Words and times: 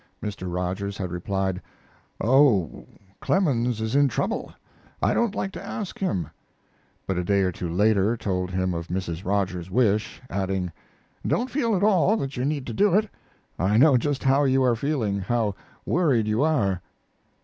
Mr. 0.19 0.51
Rogers 0.51 0.97
had 0.97 1.11
replied, 1.11 1.61
"Oh, 2.19 2.87
Clemens 3.19 3.79
is 3.81 3.95
in 3.95 4.07
trouble. 4.07 4.51
I 4.99 5.13
don't 5.13 5.35
like 5.35 5.51
to 5.51 5.63
ask 5.63 5.99
him," 5.99 6.27
but 7.05 7.19
a 7.19 7.23
day 7.23 7.41
or 7.41 7.51
two 7.51 7.69
later 7.69 8.17
told 8.17 8.49
him 8.49 8.73
of 8.73 8.87
Mrs. 8.87 9.23
Rogers's 9.23 9.69
wish, 9.69 10.19
adding: 10.27 10.71
"Don't 11.23 11.51
feel 11.51 11.75
at 11.75 11.83
all 11.83 12.17
that 12.17 12.35
you 12.35 12.45
need 12.45 12.65
to 12.65 12.73
do 12.73 12.95
it. 12.95 13.09
I 13.59 13.77
know 13.77 13.95
just 13.95 14.23
how 14.23 14.43
you 14.43 14.63
are 14.63 14.75
feeling, 14.75 15.19
how 15.19 15.53
worried 15.85 16.27
you 16.27 16.41
are." 16.41 16.81